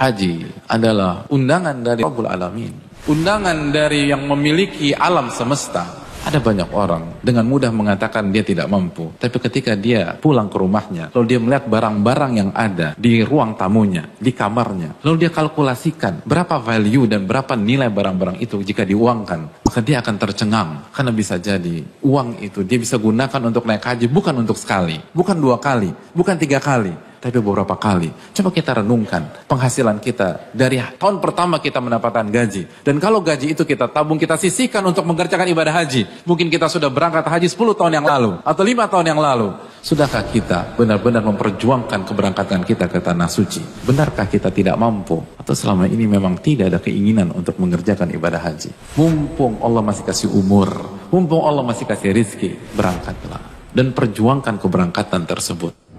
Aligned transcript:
Haji 0.00 0.64
adalah 0.64 1.28
undangan 1.28 1.76
dari 1.84 2.00
Rabbul 2.00 2.24
Alamin. 2.24 2.72
Undangan 3.04 3.68
dari 3.68 4.08
yang 4.08 4.24
memiliki 4.24 4.96
alam 4.96 5.28
semesta. 5.28 6.00
Ada 6.24 6.40
banyak 6.40 6.72
orang 6.72 7.20
dengan 7.20 7.44
mudah 7.44 7.68
mengatakan 7.68 8.32
dia 8.32 8.40
tidak 8.40 8.64
mampu. 8.72 9.12
Tapi 9.20 9.36
ketika 9.36 9.76
dia 9.76 10.16
pulang 10.16 10.48
ke 10.48 10.56
rumahnya, 10.56 11.12
lalu 11.12 11.24
dia 11.28 11.40
melihat 11.40 11.68
barang-barang 11.68 12.32
yang 12.32 12.50
ada 12.56 12.96
di 12.96 13.20
ruang 13.20 13.60
tamunya, 13.60 14.08
di 14.16 14.32
kamarnya. 14.32 15.04
Lalu 15.04 15.28
dia 15.28 15.30
kalkulasikan 15.32 16.24
berapa 16.24 16.56
value 16.60 17.04
dan 17.04 17.28
berapa 17.28 17.52
nilai 17.52 17.92
barang-barang 17.92 18.40
itu 18.40 18.56
jika 18.64 18.88
diuangkan. 18.88 19.68
Maka 19.68 19.80
dia 19.84 20.00
akan 20.00 20.16
tercengang. 20.16 20.70
Karena 20.96 21.12
bisa 21.12 21.36
jadi 21.36 21.84
uang 22.00 22.40
itu 22.40 22.64
dia 22.64 22.80
bisa 22.80 22.96
gunakan 22.96 23.52
untuk 23.52 23.68
naik 23.68 23.84
haji 23.84 24.08
bukan 24.08 24.32
untuk 24.40 24.56
sekali. 24.56 24.96
Bukan 25.12 25.36
dua 25.36 25.60
kali, 25.60 25.92
bukan 26.16 26.40
tiga 26.40 26.56
kali 26.56 27.09
tapi 27.20 27.36
beberapa 27.38 27.76
kali. 27.76 28.08
Coba 28.32 28.48
kita 28.48 28.80
renungkan 28.80 29.44
penghasilan 29.44 30.00
kita 30.00 30.50
dari 30.56 30.80
tahun 30.80 31.20
pertama 31.20 31.60
kita 31.60 31.78
mendapatkan 31.78 32.26
gaji. 32.32 32.66
Dan 32.80 32.96
kalau 32.96 33.20
gaji 33.20 33.52
itu 33.52 33.62
kita 33.68 33.92
tabung, 33.92 34.16
kita 34.16 34.40
sisihkan 34.40 34.80
untuk 34.82 35.04
mengerjakan 35.04 35.46
ibadah 35.52 35.84
haji. 35.84 36.08
Mungkin 36.24 36.48
kita 36.48 36.66
sudah 36.66 36.88
berangkat 36.88 37.28
haji 37.28 37.46
10 37.46 37.76
tahun 37.76 37.92
yang 38.00 38.06
lalu 38.08 38.40
atau 38.40 38.62
5 38.64 38.92
tahun 38.92 39.06
yang 39.12 39.20
lalu. 39.20 39.52
Sudahkah 39.80 40.28
kita 40.28 40.76
benar-benar 40.76 41.24
memperjuangkan 41.24 42.04
keberangkatan 42.08 42.64
kita 42.64 42.88
ke 42.88 43.00
tanah 43.00 43.28
suci? 43.28 43.60
Benarkah 43.84 44.28
kita 44.28 44.52
tidak 44.52 44.76
mampu? 44.76 45.20
Atau 45.40 45.56
selama 45.56 45.88
ini 45.88 46.04
memang 46.04 46.36
tidak 46.40 46.72
ada 46.72 46.80
keinginan 46.80 47.32
untuk 47.32 47.56
mengerjakan 47.56 48.12
ibadah 48.12 48.40
haji? 48.40 48.72
Mumpung 48.96 49.60
Allah 49.64 49.80
masih 49.80 50.04
kasih 50.04 50.28
umur, 50.32 50.68
mumpung 51.08 51.44
Allah 51.44 51.64
masih 51.64 51.88
kasih 51.88 52.12
rizki, 52.12 52.56
berangkatlah. 52.76 53.40
Dan 53.70 53.94
perjuangkan 53.94 54.58
keberangkatan 54.58 55.24
tersebut. 55.30 55.89